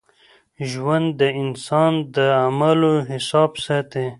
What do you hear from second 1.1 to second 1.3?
د